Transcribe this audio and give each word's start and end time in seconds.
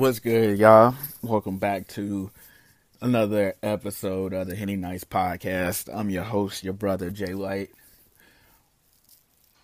What's 0.00 0.18
good, 0.18 0.58
y'all? 0.58 0.94
Welcome 1.20 1.58
back 1.58 1.86
to 1.88 2.30
another 3.02 3.54
episode 3.62 4.32
of 4.32 4.46
the 4.46 4.56
Henny 4.56 4.74
Nice 4.74 5.04
podcast. 5.04 5.94
I'm 5.94 6.08
your 6.08 6.22
host, 6.22 6.64
your 6.64 6.72
brother 6.72 7.10
Jay 7.10 7.34
Light. 7.34 7.68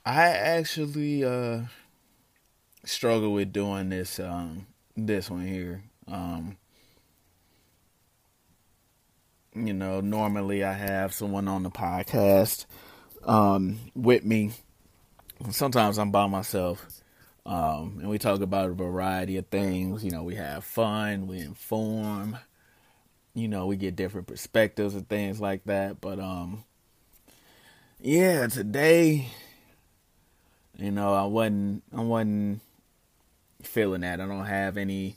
I 0.04 0.24
actually 0.26 1.24
uh 1.24 1.62
struggle 2.84 3.32
with 3.32 3.50
doing 3.50 3.88
this 3.88 4.20
um 4.20 4.66
this 4.94 5.30
one 5.30 5.46
here. 5.46 5.82
Um 6.06 6.58
you 9.54 9.72
know, 9.72 10.02
normally 10.02 10.62
I 10.62 10.74
have 10.74 11.14
someone 11.14 11.48
on 11.48 11.62
the 11.62 11.70
podcast 11.70 12.66
um 13.24 13.78
with 13.94 14.22
me. 14.22 14.52
Sometimes 15.48 15.98
I'm 15.98 16.10
by 16.10 16.26
myself 16.26 16.86
um, 17.46 17.98
and 18.00 18.10
we 18.10 18.18
talk 18.18 18.40
about 18.40 18.70
a 18.70 18.74
variety 18.74 19.38
of 19.38 19.46
things. 19.46 20.04
You 20.04 20.10
know, 20.10 20.24
we 20.24 20.34
have 20.34 20.64
fun, 20.64 21.28
we 21.28 21.38
inform, 21.38 22.38
you 23.36 23.48
know, 23.48 23.66
we 23.66 23.76
get 23.76 23.94
different 23.96 24.26
perspectives 24.26 24.94
and 24.94 25.08
things 25.08 25.40
like 25.40 25.64
that. 25.66 26.00
But 26.00 26.18
um 26.18 26.64
yeah, 28.00 28.46
today, 28.46 29.28
you 30.78 30.90
know, 30.90 31.14
I 31.14 31.24
wasn't 31.24 31.84
I 31.94 32.00
wasn't 32.00 32.62
feeling 33.62 34.00
that. 34.00 34.20
I 34.20 34.26
don't 34.26 34.46
have 34.46 34.78
any 34.78 35.16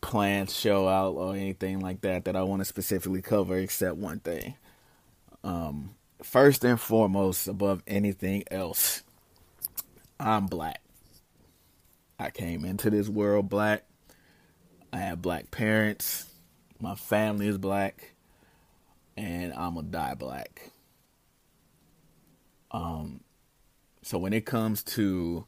plans 0.00 0.54
show 0.54 0.88
out 0.88 1.14
or 1.14 1.34
anything 1.36 1.78
like 1.80 2.00
that 2.02 2.24
that 2.24 2.36
I 2.36 2.42
want 2.42 2.60
to 2.60 2.64
specifically 2.64 3.22
cover 3.22 3.56
except 3.56 3.96
one 3.96 4.18
thing. 4.18 4.56
Um 5.44 5.94
first 6.22 6.64
and 6.64 6.80
foremost 6.80 7.48
above 7.48 7.82
anything 7.86 8.44
else, 8.50 9.02
I'm 10.20 10.46
black. 10.46 10.81
I 12.22 12.30
came 12.30 12.64
into 12.64 12.88
this 12.88 13.08
world 13.08 13.48
black. 13.48 13.82
I 14.92 14.98
have 14.98 15.20
black 15.20 15.50
parents. 15.50 16.26
My 16.78 16.94
family 16.94 17.48
is 17.48 17.58
black. 17.58 18.14
And 19.16 19.52
I'm 19.54 19.74
gonna 19.74 19.88
die 19.88 20.14
black. 20.14 20.70
Um 22.70 23.22
so 24.02 24.18
when 24.18 24.32
it 24.32 24.46
comes 24.46 24.84
to 24.84 25.46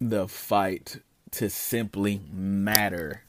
the 0.00 0.28
fight 0.28 0.98
to 1.32 1.50
simply 1.50 2.20
matter 2.32 3.24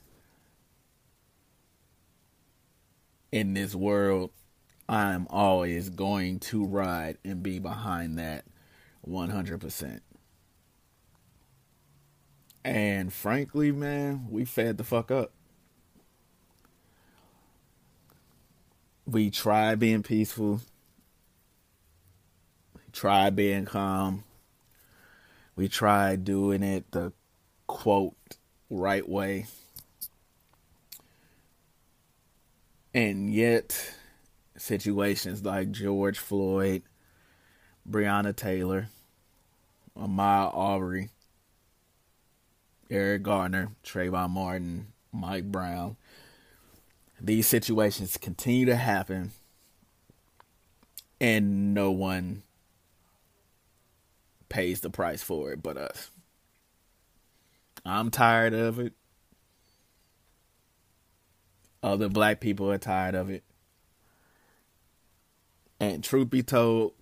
in 3.32 3.56
this 3.56 3.74
world, 3.74 4.30
I'm 4.88 5.26
always 5.32 5.90
going 5.90 6.40
to 6.42 6.64
ride 6.64 7.18
and 7.26 7.42
be 7.42 7.58
behind 7.58 8.20
that 8.20 8.46
100%. 9.08 10.00
And 12.64 13.14
frankly, 13.14 13.72
man, 13.72 14.28
we 14.30 14.44
fed 14.44 14.78
the 14.78 14.84
fuck 14.84 15.12
up. 15.12 15.32
We 19.06 19.30
tried 19.30 19.78
being 19.78 20.02
peaceful. 20.02 20.62
We 22.74 22.82
tried 22.92 23.36
being 23.36 23.66
calm. 23.66 24.24
We 25.56 25.68
tried 25.68 26.24
doing 26.24 26.64
it 26.64 26.92
the 26.92 27.14
quote 27.68 28.16
right 28.70 29.08
way. 29.08 29.46
And 32.96 33.32
yet, 33.32 33.94
situations 34.58 35.44
like 35.44 35.72
George 35.72 36.18
Floyd, 36.18 36.82
Breonna 37.90 38.36
Taylor, 38.36 38.90
Ahmaud 39.98 40.56
Arbery, 40.56 41.10
Eric 42.90 43.24
Garner, 43.24 43.70
Trayvon 43.84 44.30
Martin, 44.32 44.88
Mike 45.12 45.52
Brown. 45.52 45.96
These 47.20 47.48
situations 47.48 48.18
continue 48.18 48.66
to 48.66 48.76
happen, 48.76 49.32
and 51.22 51.74
no 51.74 51.92
one 51.92 52.44
pays 54.50 54.82
the 54.82 54.90
price 54.90 55.24
for 55.24 55.52
it 55.52 55.64
but 55.64 55.78
us. 55.78 56.12
I'm 57.86 58.10
tired 58.10 58.54
of 58.54 58.80
it. 58.80 58.94
Other 61.84 62.10
black 62.10 62.40
people 62.40 62.72
are 62.72 62.80
tired 62.80 63.14
of 63.14 63.30
it. 63.30 63.44
And 65.80 66.04
truth 66.04 66.32
be 66.32 66.42
told, 66.42 66.94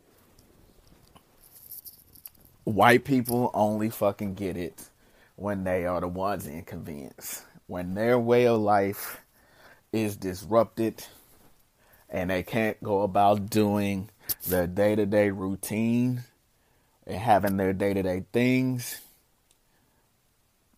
white 2.63 3.03
people 3.03 3.51
only 3.53 3.89
fucking 3.89 4.35
get 4.35 4.57
it 4.57 4.89
when 5.35 5.63
they 5.63 5.85
are 5.85 6.01
the 6.01 6.07
ones 6.07 6.47
inconvenienced. 6.47 7.43
When 7.67 7.93
their 7.93 8.19
way 8.19 8.47
of 8.47 8.61
life 8.61 9.21
is 9.91 10.15
disrupted 10.15 11.05
and 12.09 12.29
they 12.29 12.43
can't 12.43 12.81
go 12.83 13.01
about 13.01 13.49
doing 13.49 14.09
their 14.47 14.67
day 14.67 14.95
to 14.95 15.05
day 15.05 15.29
routine 15.29 16.23
and 17.05 17.17
having 17.17 17.57
their 17.57 17.73
day 17.73 17.93
to 17.93 18.03
day 18.03 18.25
things, 18.31 19.01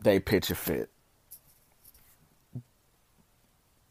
they 0.02 0.20
pitch 0.20 0.50
a 0.50 0.56
fit. 0.56 0.90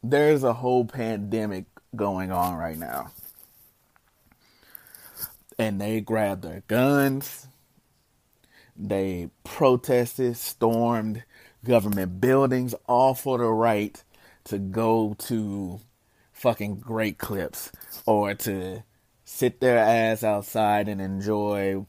There's 0.02 0.44
a 0.44 0.52
whole 0.52 0.84
pandemic 0.84 1.64
going 1.96 2.30
on 2.30 2.56
right 2.56 2.78
now. 2.78 3.10
And 5.58 5.80
they 5.80 6.00
grab 6.00 6.42
their 6.42 6.62
guns 6.66 7.46
they 8.76 9.30
protested, 9.44 10.36
stormed 10.36 11.24
government 11.64 12.20
buildings, 12.20 12.74
all 12.86 13.14
for 13.14 13.38
the 13.38 13.46
right 13.46 14.02
to 14.44 14.58
go 14.58 15.14
to 15.18 15.80
fucking 16.32 16.76
great 16.76 17.18
clips 17.18 17.72
or 18.06 18.34
to 18.34 18.82
sit 19.24 19.60
their 19.60 19.78
ass 19.78 20.22
outside 20.22 20.88
and 20.88 21.00
enjoy 21.00 21.86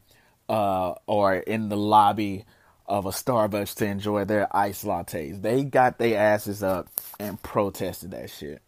uh, 0.48 0.94
or 1.08 1.36
in 1.36 1.70
the 1.70 1.78
lobby 1.78 2.46
of 2.88 3.06
a 3.06 3.10
Starbucks 3.10 3.76
to 3.76 3.86
enjoy 3.86 4.26
their 4.26 4.56
ice 4.56 4.84
lattes. 4.84 5.42
They 5.42 5.64
got 5.64 5.98
their 5.98 6.20
asses 6.20 6.62
up 6.62 6.88
and 7.20 7.42
protested 7.42 8.12
that 8.12 8.30
shit. 8.30 8.62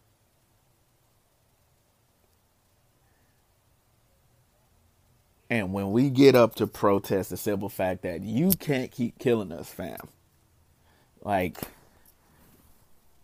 And 5.50 5.72
when 5.72 5.92
we 5.92 6.10
get 6.10 6.36
up 6.36 6.56
to 6.56 6.68
protest 6.68 7.30
the 7.30 7.38
simple 7.38 7.70
fact 7.70 8.02
that 8.02 8.22
you 8.22 8.52
can't 8.52 8.92
keep 8.92 9.18
killing 9.18 9.52
us, 9.52 9.70
fam. 9.70 10.10
Like, 11.22 11.62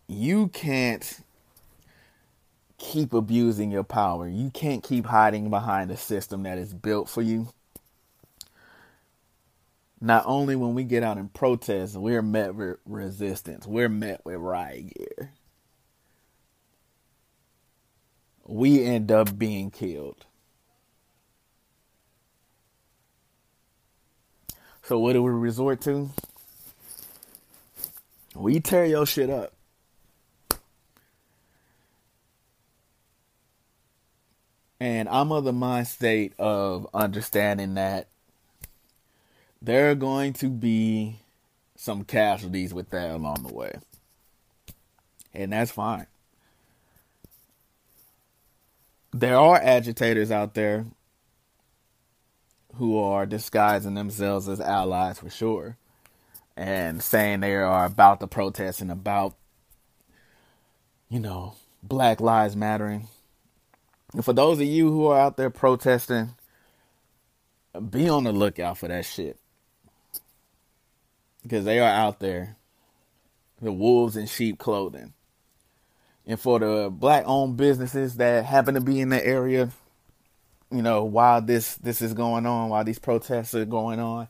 you 0.07 0.47
can't 0.47 1.19
keep 2.78 3.13
abusing 3.13 3.72
your 3.72 3.83
power. 3.83 4.28
You 4.28 4.50
can't 4.51 4.83
keep 4.83 5.06
hiding 5.06 5.50
behind 5.50 5.91
a 5.91 5.97
system 5.97 6.44
that 6.44 6.57
is 6.57 6.73
built 6.73 7.09
for 7.09 7.22
you. 7.22 7.50
Not 10.00 10.23
only 10.25 10.56
when 10.57 10.73
we 10.73 10.83
get 10.83 11.01
out 11.03 11.17
and 11.17 11.33
protest, 11.33 11.95
we're 11.95 12.22
met 12.22 12.56
with 12.56 12.78
resistance. 12.85 13.66
We're 13.66 13.88
met 13.88 14.25
with 14.25 14.35
riot 14.35 14.94
gear. 14.94 15.31
We 18.45 18.83
end 18.83 19.12
up 19.12 19.38
being 19.38 19.72
killed. 19.72 20.25
So 24.83 24.99
what 24.99 25.13
do 25.13 25.23
we 25.23 25.31
resort 25.31 25.79
to? 25.81 26.09
We 28.35 28.59
tear 28.59 28.85
your 28.85 29.05
shit 29.05 29.29
up. 29.29 29.53
And 34.79 35.07
I'm 35.07 35.31
of 35.31 35.45
the 35.45 35.53
mind 35.53 35.88
state 35.88 36.33
of 36.38 36.88
understanding 36.94 37.75
that 37.75 38.09
there 39.61 39.89
are 39.89 39.95
going 39.95 40.33
to 40.33 40.49
be 40.49 41.19
some 41.77 42.03
casualties 42.03 42.74
with 42.74 42.89
that 42.89 43.12
along 43.12 43.45
the 43.47 43.53
way. 43.53 43.75
And 45.33 45.53
that's 45.53 45.71
fine. 45.71 46.07
There 49.13 49.38
are 49.38 49.56
agitators 49.56 50.31
out 50.31 50.53
there 50.53 50.85
who 52.75 52.97
are 52.97 53.25
disguising 53.25 53.93
themselves 53.93 54.49
as 54.49 54.59
allies 54.59 55.19
for 55.19 55.29
sure 55.29 55.77
and 56.55 57.01
saying 57.01 57.39
they 57.39 57.55
are 57.55 57.85
about 57.85 58.19
the 58.19 58.27
protest 58.27 58.81
and 58.81 58.91
about, 58.91 59.35
you 61.09 61.19
know, 61.19 61.55
Black 61.81 62.21
Lives 62.21 62.55
Mattering. 62.55 63.07
And 64.13 64.23
for 64.23 64.33
those 64.33 64.59
of 64.59 64.65
you 64.65 64.91
who 64.91 65.07
are 65.07 65.19
out 65.19 65.37
there 65.37 65.49
protesting, 65.49 66.35
be 67.89 68.07
on 68.07 68.23
the 68.23 68.31
lookout 68.31 68.77
for 68.77 68.87
that 68.87 69.05
shit. 69.05 69.37
Because 71.41 71.65
they 71.65 71.79
are 71.79 71.89
out 71.89 72.19
there, 72.19 72.55
the 73.61 73.71
wolves 73.71 74.15
in 74.15 74.27
sheep 74.27 74.59
clothing. 74.59 75.13
And 76.25 76.39
for 76.39 76.59
the 76.59 76.89
black 76.91 77.23
owned 77.27 77.57
businesses 77.57 78.15
that 78.15 78.45
happen 78.45 78.75
to 78.75 78.81
be 78.81 79.01
in 79.01 79.09
the 79.09 79.25
area, 79.25 79.71
you 80.73 80.81
know, 80.81 81.03
while 81.03 81.41
this 81.41 81.75
this 81.75 82.01
is 82.01 82.13
going 82.13 82.45
on, 82.45 82.69
while 82.69 82.83
these 82.83 82.99
protests 82.99 83.55
are 83.55 83.65
going 83.65 83.99
on, 83.99 84.27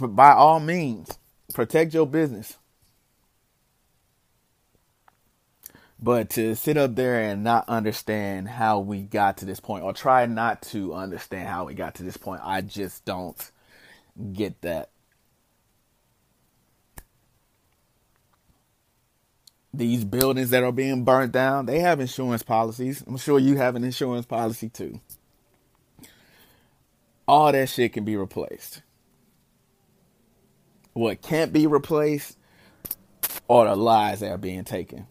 by 0.00 0.32
all 0.32 0.60
means, 0.60 1.18
protect 1.52 1.94
your 1.94 2.06
business. 2.06 2.56
But 6.00 6.30
to 6.30 6.54
sit 6.54 6.76
up 6.76 6.96
there 6.96 7.20
and 7.20 7.44
not 7.44 7.68
understand 7.68 8.48
how 8.48 8.80
we 8.80 9.02
got 9.02 9.38
to 9.38 9.46
this 9.46 9.60
point, 9.60 9.84
or 9.84 9.92
try 9.92 10.26
not 10.26 10.62
to 10.64 10.94
understand 10.94 11.48
how 11.48 11.64
we 11.64 11.74
got 11.74 11.94
to 11.96 12.02
this 12.02 12.16
point, 12.16 12.42
I 12.44 12.60
just 12.62 13.04
don't 13.04 13.50
get 14.32 14.60
that. 14.62 14.90
These 19.76 20.04
buildings 20.04 20.50
that 20.50 20.62
are 20.62 20.72
being 20.72 21.04
burnt 21.04 21.32
down, 21.32 21.66
they 21.66 21.80
have 21.80 22.00
insurance 22.00 22.42
policies. 22.42 23.02
I'm 23.06 23.16
sure 23.16 23.38
you 23.38 23.56
have 23.56 23.76
an 23.76 23.84
insurance 23.84 24.26
policy 24.26 24.68
too. 24.68 25.00
All 27.26 27.50
that 27.50 27.68
shit 27.68 27.92
can 27.92 28.04
be 28.04 28.16
replaced. 28.16 28.82
What 30.92 31.22
can't 31.22 31.52
be 31.52 31.66
replaced 31.66 32.38
are 33.48 33.66
the 33.66 33.76
lies 33.76 34.20
that 34.20 34.30
are 34.30 34.38
being 34.38 34.64
taken 34.64 35.06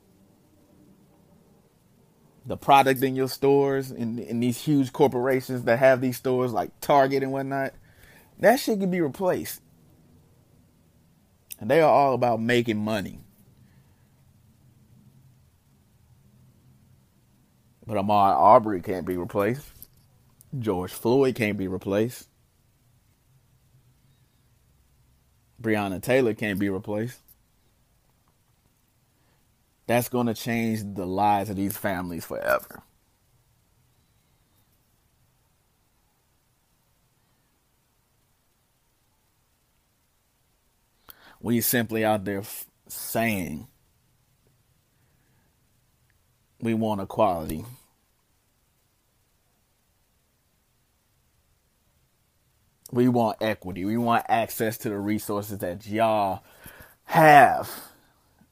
the 2.45 2.57
product 2.57 3.01
in 3.03 3.15
your 3.15 3.27
stores 3.27 3.91
in, 3.91 4.19
in 4.19 4.39
these 4.39 4.59
huge 4.59 4.91
corporations 4.91 5.63
that 5.63 5.79
have 5.79 6.01
these 6.01 6.17
stores 6.17 6.51
like 6.51 6.71
Target 6.81 7.23
and 7.23 7.31
whatnot, 7.31 7.73
that 8.39 8.59
shit 8.59 8.79
can 8.79 8.91
be 8.91 9.01
replaced. 9.01 9.61
And 11.59 11.69
they 11.69 11.79
are 11.79 11.89
all 11.89 12.13
about 12.13 12.41
making 12.41 12.83
money. 12.83 13.19
But 17.85 17.97
Ahmaud 17.97 18.35
Arbery 18.35 18.81
can't 18.81 19.05
be 19.05 19.17
replaced. 19.17 19.67
George 20.57 20.93
Floyd 20.93 21.35
can't 21.35 21.57
be 21.57 21.67
replaced. 21.67 22.27
Breonna 25.61 26.01
Taylor 26.01 26.33
can't 26.33 26.59
be 26.59 26.69
replaced 26.69 27.19
that's 29.87 30.09
going 30.09 30.27
to 30.27 30.33
change 30.33 30.81
the 30.95 31.05
lives 31.05 31.49
of 31.49 31.55
these 31.55 31.77
families 31.77 32.25
forever. 32.25 32.81
We 41.41 41.59
simply 41.59 42.05
out 42.05 42.23
there 42.23 42.39
f- 42.39 42.65
saying 42.87 43.67
we 46.63 46.73
want 46.73 47.01
equality. 47.01 47.65
We 52.91 53.07
want 53.07 53.37
equity. 53.41 53.85
We 53.85 53.97
want 53.97 54.25
access 54.29 54.77
to 54.79 54.89
the 54.89 54.97
resources 54.97 55.59
that 55.59 55.85
y'all 55.85 56.43
have 57.05 57.69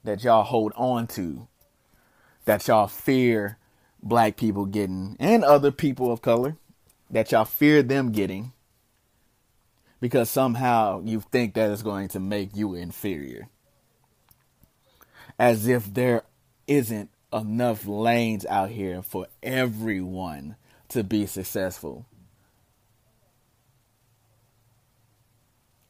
that 0.03 0.23
y'all 0.23 0.43
hold 0.43 0.73
on 0.75 1.07
to, 1.07 1.47
that 2.45 2.67
y'all 2.67 2.87
fear 2.87 3.57
black 4.01 4.35
people 4.35 4.65
getting, 4.65 5.15
and 5.19 5.43
other 5.43 5.71
people 5.71 6.11
of 6.11 6.21
color, 6.21 6.57
that 7.09 7.31
y'all 7.31 7.45
fear 7.45 7.83
them 7.83 8.11
getting, 8.11 8.51
because 9.99 10.29
somehow 10.29 11.01
you 11.03 11.21
think 11.31 11.53
that 11.53 11.69
is 11.69 11.83
going 11.83 12.07
to 12.07 12.19
make 12.19 12.55
you 12.55 12.73
inferior. 12.73 13.47
As 15.37 15.67
if 15.67 15.93
there 15.93 16.23
isn't 16.67 17.09
enough 17.33 17.87
lanes 17.87 18.45
out 18.45 18.69
here 18.69 19.01
for 19.01 19.27
everyone 19.41 20.55
to 20.89 21.03
be 21.03 21.25
successful. 21.25 22.05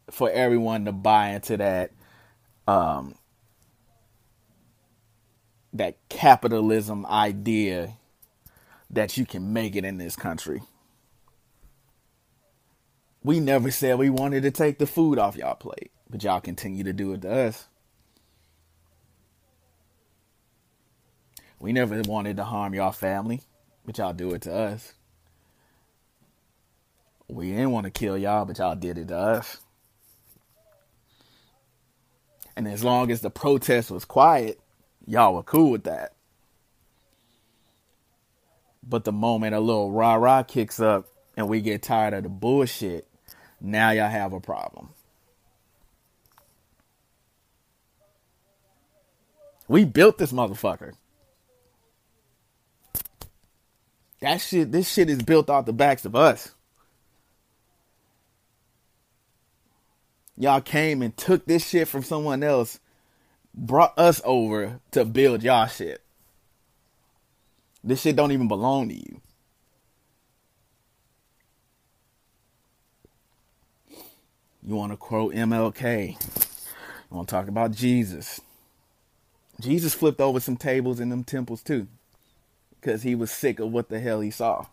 For 0.09 0.29
everyone 0.29 0.85
to 0.85 0.91
buy 0.91 1.29
into 1.29 1.57
that 1.57 1.91
um, 2.67 3.15
that 5.73 5.97
capitalism 6.09 7.05
idea 7.05 7.94
that 8.89 9.17
you 9.17 9.25
can 9.25 9.53
make 9.53 9.75
it 9.75 9.85
in 9.85 9.97
this 9.97 10.15
country. 10.15 10.61
We 13.23 13.39
never 13.39 13.71
said 13.71 13.97
we 13.97 14.09
wanted 14.09 14.44
to 14.44 14.51
take 14.51 14.79
the 14.79 14.87
food 14.87 15.17
off 15.17 15.37
y'all 15.37 15.55
plate, 15.55 15.91
but 16.09 16.23
y'all 16.23 16.41
continue 16.41 16.83
to 16.83 16.94
do 16.94 17.13
it 17.13 17.21
to 17.21 17.31
us. 17.31 17.67
We 21.61 21.73
never 21.73 22.01
wanted 22.01 22.37
to 22.37 22.43
harm 22.43 22.73
y'all 22.73 22.91
family, 22.91 23.41
but 23.85 23.99
y'all 23.99 24.13
do 24.13 24.33
it 24.33 24.41
to 24.41 24.53
us. 24.53 24.93
We 27.27 27.51
didn't 27.51 27.69
want 27.69 27.83
to 27.83 27.91
kill 27.91 28.17
y'all, 28.17 28.45
but 28.45 28.57
y'all 28.57 28.75
did 28.75 28.97
it 28.97 29.09
to 29.09 29.17
us. 29.17 29.57
And 32.55 32.67
as 32.67 32.83
long 32.83 33.11
as 33.11 33.21
the 33.21 33.29
protest 33.29 33.91
was 33.91 34.05
quiet, 34.05 34.59
y'all 35.05 35.35
were 35.35 35.43
cool 35.43 35.69
with 35.69 35.83
that. 35.83 36.13
But 38.81 39.03
the 39.03 39.11
moment 39.11 39.53
a 39.53 39.59
little 39.59 39.91
rah 39.91 40.15
rah 40.15 40.41
kicks 40.41 40.79
up 40.79 41.09
and 41.37 41.47
we 41.47 41.61
get 41.61 41.83
tired 41.83 42.15
of 42.15 42.23
the 42.23 42.29
bullshit, 42.29 43.07
now 43.61 43.91
y'all 43.91 44.09
have 44.09 44.33
a 44.33 44.39
problem. 44.39 44.89
We 49.67 49.85
built 49.85 50.17
this 50.17 50.31
motherfucker. 50.31 50.93
That 54.21 54.38
shit, 54.38 54.71
this 54.71 54.91
shit 54.91 55.09
is 55.09 55.21
built 55.21 55.50
off 55.50 55.65
the 55.65 55.73
backs 55.73 56.06
of 56.06 56.15
us. 56.15 56.53
Y'all 60.38 60.62
came 60.62 61.01
and 61.01 61.15
took 61.15 61.45
this 61.45 61.68
shit 61.68 61.88
from 61.88 62.03
someone 62.03 62.44
else 62.44 62.79
brought 63.53 63.97
us 63.97 64.21
over 64.23 64.79
to 64.91 65.06
build 65.06 65.44
y'all 65.44 65.68
shit. 65.68 66.01
This 67.83 68.01
shit 68.01 68.15
don't 68.15 68.31
even 68.31 68.47
belong 68.47 68.89
to 68.89 68.95
you. 68.95 69.21
You 74.63 74.75
want 74.75 74.91
to 74.91 74.97
quote 74.97 75.33
MLK. 75.33 76.12
You 76.12 77.18
want 77.18 77.27
to 77.27 77.35
talk 77.35 77.47
about 77.47 77.71
Jesus. 77.71 78.39
Jesus 79.59 79.94
flipped 79.94 80.21
over 80.21 80.39
some 80.39 80.57
tables 80.57 81.00
in 81.00 81.09
them 81.09 81.23
temples 81.23 81.63
too. 81.63 81.88
Because 82.81 83.04
he 83.04 83.13
was 83.13 83.31
sick 83.31 83.60
of 83.60 83.72
what 83.72 83.89
the 83.89 84.00
hell 84.00 84.22
he 84.22 84.31
saw. 84.31 84.66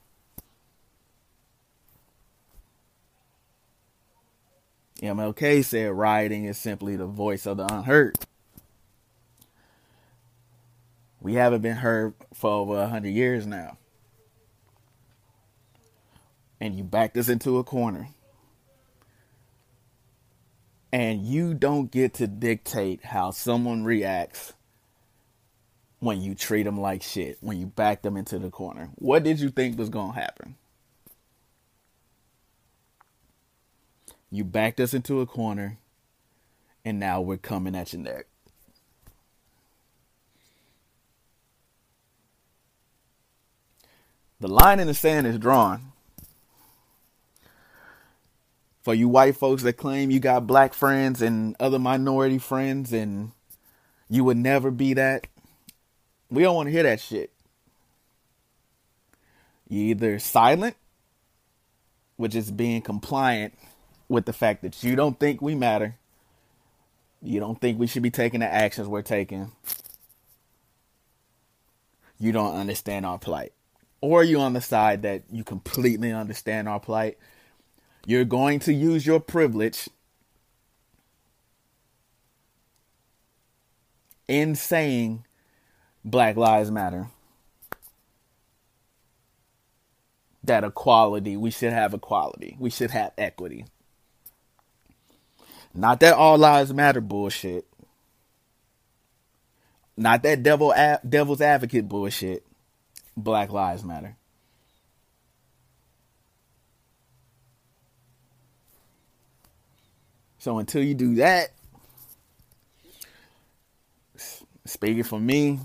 MLK 5.02 5.64
said 5.64 5.92
rioting 5.92 6.44
is 6.44 6.58
simply 6.58 6.96
the 6.96 7.06
voice 7.06 7.46
of 7.46 7.58
the 7.58 7.72
unheard. 7.72 8.16
We 11.20 11.34
haven't 11.34 11.60
been 11.60 11.76
heard 11.76 12.14
for 12.32 12.50
over 12.50 12.82
a 12.82 12.88
hundred 12.88 13.10
years 13.10 13.46
now. 13.46 13.76
And 16.60 16.74
you 16.74 16.82
backed 16.82 17.16
us 17.16 17.28
into 17.28 17.58
a 17.58 17.64
corner. 17.64 18.08
And 20.90 21.22
you 21.22 21.54
don't 21.54 21.90
get 21.90 22.14
to 22.14 22.26
dictate 22.26 23.04
how 23.04 23.30
someone 23.30 23.84
reacts 23.84 24.54
when 26.00 26.20
you 26.20 26.34
treat 26.34 26.62
them 26.62 26.80
like 26.80 27.02
shit, 27.02 27.38
when 27.40 27.58
you 27.58 27.66
back 27.66 28.02
them 28.02 28.16
into 28.16 28.38
the 28.38 28.50
corner. 28.50 28.90
What 28.96 29.24
did 29.24 29.40
you 29.40 29.50
think 29.50 29.78
was 29.78 29.88
going 29.88 30.14
to 30.14 30.20
happen? 30.20 30.56
You 34.30 34.44
backed 34.44 34.78
us 34.78 34.94
into 34.94 35.20
a 35.20 35.26
corner, 35.26 35.78
and 36.84 37.00
now 37.00 37.20
we're 37.20 37.38
coming 37.38 37.74
at 37.74 37.92
your 37.92 38.02
neck. 38.02 38.26
The 44.40 44.48
line 44.48 44.78
in 44.78 44.86
the 44.86 44.94
sand 44.94 45.26
is 45.26 45.38
drawn. 45.38 45.92
For 48.82 48.94
you 48.94 49.08
white 49.08 49.36
folks 49.36 49.64
that 49.64 49.74
claim 49.74 50.10
you 50.10 50.20
got 50.20 50.46
black 50.46 50.74
friends 50.74 51.20
and 51.20 51.56
other 51.58 51.78
minority 51.78 52.38
friends 52.38 52.92
and 52.92 53.32
you 54.08 54.24
would 54.24 54.36
never 54.36 54.70
be 54.70 54.94
that, 54.94 55.26
we 56.30 56.42
don't 56.42 56.54
want 56.54 56.66
to 56.66 56.72
hear 56.72 56.82
that 56.82 57.00
shit. 57.00 57.32
You 59.68 59.82
either 59.90 60.18
silent, 60.18 60.76
which 62.16 62.34
is 62.34 62.50
being 62.50 62.82
compliant 62.82 63.54
with 64.08 64.24
the 64.24 64.32
fact 64.32 64.62
that 64.62 64.82
you 64.82 64.96
don't 64.96 65.18
think 65.20 65.42
we 65.42 65.54
matter. 65.54 65.96
You 67.20 67.40
don't 67.40 67.60
think 67.60 67.78
we 67.78 67.86
should 67.86 68.02
be 68.02 68.10
taking 68.10 68.40
the 68.40 68.46
actions 68.46 68.88
we're 68.88 69.02
taking. 69.02 69.52
You 72.18 72.32
don't 72.32 72.54
understand 72.56 73.04
our 73.04 73.18
plight 73.18 73.52
or 74.00 74.22
you 74.22 74.40
on 74.40 74.52
the 74.52 74.60
side 74.60 75.02
that 75.02 75.22
you 75.30 75.44
completely 75.44 76.12
understand 76.12 76.68
our 76.68 76.80
plight, 76.80 77.18
you're 78.06 78.24
going 78.24 78.60
to 78.60 78.72
use 78.72 79.06
your 79.06 79.20
privilege 79.20 79.88
in 84.26 84.54
saying 84.54 85.24
Black 86.10 86.36
Lives 86.36 86.70
Matter. 86.70 87.08
That 90.44 90.64
equality, 90.64 91.36
we 91.36 91.50
should 91.50 91.74
have 91.74 91.92
equality, 91.92 92.56
we 92.58 92.70
should 92.70 92.90
have 92.92 93.12
equity. 93.18 93.66
Not 95.74 96.00
that 96.00 96.14
all 96.14 96.38
lives 96.38 96.72
matter 96.72 97.02
bullshit. 97.02 97.66
Not 99.96 100.22
that 100.22 100.42
devil 100.42 100.72
devil's 101.06 101.42
advocate 101.42 101.86
bullshit. 101.88 102.46
Black 103.16 103.50
lives 103.50 103.84
matter. 103.84 104.16
So 110.38 110.58
until 110.58 110.82
you 110.82 110.94
do 110.94 111.16
that, 111.16 111.50
speaking 114.64 115.02
for 115.02 115.20
me, 115.20 115.58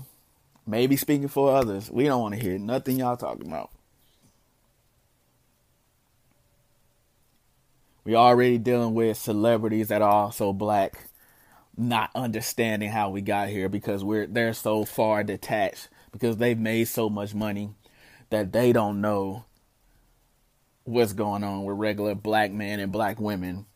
maybe 0.66 0.96
speaking 0.96 1.28
for 1.28 1.54
others, 1.54 1.90
we 1.90 2.04
don't 2.04 2.20
want 2.20 2.34
to 2.34 2.40
hear 2.40 2.58
nothing 2.58 2.98
y'all 2.98 3.16
talking 3.16 3.46
about. 3.46 3.70
We 8.04 8.14
already 8.14 8.58
dealing 8.58 8.94
with 8.94 9.16
celebrities 9.16 9.88
that 9.88 10.02
are 10.02 10.10
also 10.10 10.52
black 10.52 11.08
not 11.76 12.10
understanding 12.14 12.90
how 12.90 13.10
we 13.10 13.20
got 13.20 13.48
here 13.48 13.68
because 13.68 14.04
we're 14.04 14.26
they're 14.26 14.52
so 14.52 14.84
far 14.84 15.24
detached 15.24 15.88
because 16.12 16.36
they've 16.36 16.58
made 16.58 16.84
so 16.84 17.08
much 17.08 17.34
money 17.34 17.70
that 18.30 18.52
they 18.52 18.72
don't 18.72 19.00
know 19.00 19.44
what's 20.84 21.12
going 21.14 21.42
on 21.42 21.64
with 21.64 21.78
regular 21.78 22.14
black 22.14 22.52
men 22.52 22.78
and 22.78 22.92
black 22.92 23.18
women 23.18 23.66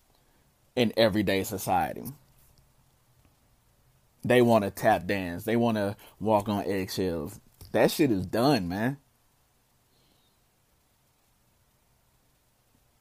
in 0.76 0.92
everyday 0.97 1.42
society. 1.42 2.04
They 4.29 4.43
want 4.43 4.65
to 4.65 4.71
tap 4.71 5.07
dance. 5.07 5.45
They 5.45 5.57
want 5.57 5.79
to 5.79 5.97
walk 6.21 6.51
on 6.51 6.65
eggshells. 6.65 7.41
That 7.73 7.91
shit 7.91 8.11
is 8.11 8.27
done, 8.27 8.69
man. 8.69 8.99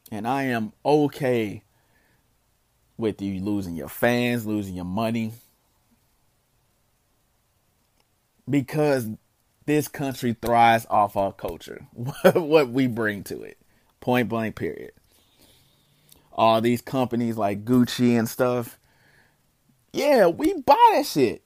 And 0.09 0.25
I 0.25 0.43
am 0.43 0.71
okay 0.85 1.63
with 2.97 3.21
you 3.21 3.41
losing 3.41 3.75
your 3.75 3.89
fans, 3.89 4.45
losing 4.45 4.75
your 4.75 4.85
money. 4.85 5.33
Because 8.49 9.09
this 9.65 9.89
country 9.89 10.33
thrives 10.41 10.85
off 10.89 11.17
our 11.17 11.33
culture, 11.33 11.85
what 12.33 12.69
we 12.69 12.87
bring 12.87 13.25
to 13.25 13.41
it. 13.41 13.57
Point 13.99 14.29
blank, 14.29 14.55
period. 14.55 14.93
All 16.31 16.61
these 16.61 16.81
companies 16.81 17.35
like 17.35 17.65
Gucci 17.65 18.17
and 18.17 18.29
stuff, 18.29 18.79
yeah, 19.97 20.27
we 20.27 20.53
buy 20.53 20.75
that 20.93 21.07
shit. 21.07 21.41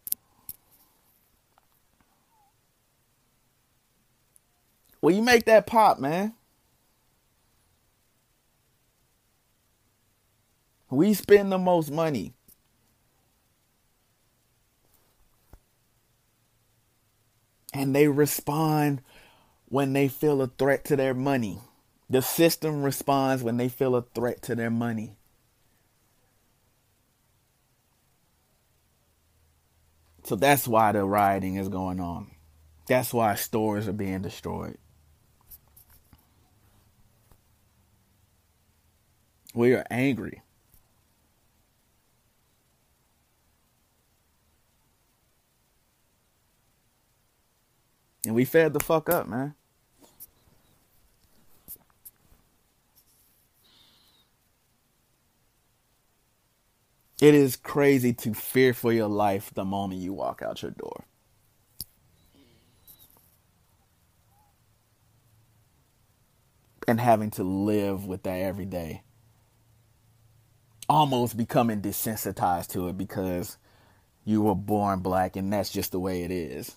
Well, 5.02 5.16
you 5.16 5.22
make 5.22 5.46
that 5.46 5.66
pop, 5.66 6.00
man. 6.00 6.34
We 10.90 11.14
spend 11.14 11.50
the 11.50 11.58
most 11.58 11.92
money. 11.92 12.34
And 17.74 17.96
they 17.96 18.10
respond 18.10 19.02
when 19.70 19.94
they 19.94 20.10
feel 20.10 20.42
a 20.42 20.48
threat 20.48 20.84
to 20.86 20.98
their 20.98 21.14
money. 21.14 21.60
The 22.10 22.22
system 22.22 22.84
responds 22.84 23.44
when 23.44 23.56
they 23.56 23.70
feel 23.70 23.96
a 23.96 24.02
threat 24.14 24.42
to 24.44 24.56
their 24.56 24.70
money. 24.70 25.16
So 30.32 30.38
that's 30.38 30.66
why 30.66 30.94
the 30.94 31.04
rioting 31.04 31.56
is 31.56 31.68
going 31.68 32.00
on. 32.00 32.32
That's 32.88 33.14
why 33.14 33.36
stores 33.36 33.90
are 33.90 33.92
being 33.92 34.22
destroyed. 34.22 34.78
We 39.54 39.74
are 39.74 39.84
angry. 39.92 40.42
And 48.26 48.34
we 48.34 48.46
fed 48.46 48.72
the 48.72 48.80
fuck 48.80 49.10
up, 49.10 49.28
man. 49.28 49.56
It 57.22 57.36
is 57.36 57.56
crazy 57.56 58.14
to 58.14 58.34
fear 58.34 58.74
for 58.74 58.92
your 58.92 59.08
life 59.08 59.52
the 59.54 59.64
moment 59.64 60.02
you 60.02 60.12
walk 60.12 60.42
out 60.42 60.64
your 60.64 60.72
door. 60.72 61.06
And 66.88 67.00
having 67.00 67.30
to 67.32 67.44
live 67.44 68.08
with 68.08 68.24
that 68.24 68.40
every 68.40 68.66
day. 68.66 69.04
Almost 70.90 71.38
becoming 71.38 71.82
desensitized 71.82 72.70
to 72.70 72.90
it 72.90 72.98
because 72.98 73.58
you 74.26 74.42
were 74.42 74.56
born 74.56 75.02
black 75.02 75.36
and 75.36 75.54
that's 75.54 75.72
just 75.72 75.92
the 75.92 76.00
way 76.00 76.24
it 76.24 76.32
is. 76.32 76.76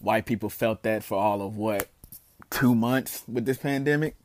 White 0.00 0.26
people 0.26 0.48
felt 0.48 0.82
that 0.82 1.02
for 1.04 1.18
all 1.18 1.42
of 1.42 1.56
what 1.56 1.88
two 2.50 2.74
months 2.74 3.24
with 3.26 3.44
this 3.44 3.58
pandemic. 3.58 4.16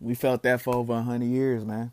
We 0.00 0.14
felt 0.14 0.42
that 0.42 0.60
for 0.60 0.74
over 0.74 0.94
a 0.94 1.02
hundred 1.02 1.26
years, 1.26 1.64
man. 1.64 1.92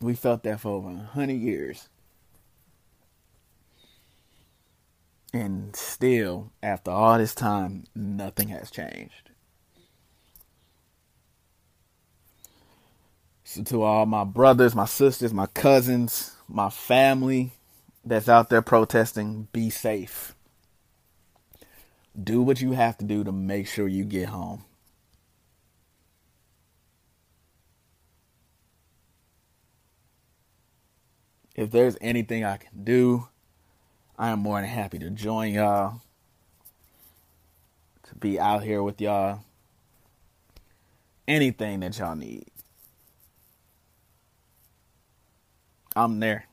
We 0.00 0.14
felt 0.14 0.42
that 0.42 0.60
for 0.60 0.72
over 0.72 0.90
a 0.90 0.96
hundred 0.96 1.40
years. 1.40 1.88
And 5.32 5.74
still, 5.74 6.52
after 6.62 6.90
all 6.90 7.18
this 7.18 7.34
time, 7.34 7.84
nothing 7.94 8.48
has 8.48 8.70
changed. 8.70 9.30
So 13.48 13.62
to 13.62 13.82
all 13.84 14.06
my 14.06 14.24
brothers, 14.24 14.74
my 14.74 14.86
sisters, 14.86 15.32
my 15.32 15.46
cousins, 15.46 16.32
my 16.48 16.68
family 16.68 17.52
that's 18.04 18.28
out 18.28 18.50
there 18.50 18.60
protesting, 18.60 19.46
be 19.52 19.70
safe. 19.70 20.34
Do 22.20 22.42
what 22.42 22.60
you 22.60 22.72
have 22.72 22.98
to 22.98 23.04
do 23.04 23.22
to 23.22 23.30
make 23.30 23.68
sure 23.68 23.86
you 23.86 24.04
get 24.04 24.30
home. 24.30 24.64
If 31.54 31.70
there's 31.70 31.96
anything 32.00 32.44
I 32.44 32.56
can 32.56 32.82
do, 32.82 33.28
I 34.18 34.30
am 34.30 34.40
more 34.40 34.60
than 34.60 34.68
happy 34.68 34.98
to 34.98 35.08
join 35.10 35.54
y'all, 35.54 36.00
to 38.08 38.14
be 38.16 38.40
out 38.40 38.64
here 38.64 38.82
with 38.82 39.00
y'all. 39.00 39.44
Anything 41.28 41.78
that 41.80 41.96
y'all 41.96 42.16
need. 42.16 42.46
I'm 45.96 46.20
there. 46.20 46.46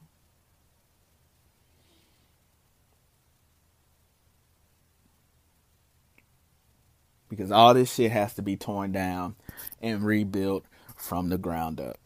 Because 7.30 7.52
all 7.52 7.74
this 7.74 7.94
shit 7.94 8.12
has 8.12 8.36
to 8.36 8.42
be 8.42 8.56
torn 8.56 8.94
down 8.94 9.36
and 9.82 10.04
rebuilt 10.04 10.66
from 10.96 11.30
the 11.30 11.38
ground 11.38 11.82
up. 11.82 12.00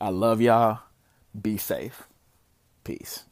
I 0.00 0.08
love 0.08 0.40
y'all. 0.40 0.80
Be 1.40 1.56
safe. 1.58 2.08
Peace. 2.82 3.24